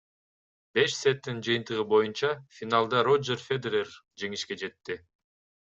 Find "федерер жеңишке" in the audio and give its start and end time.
3.51-4.61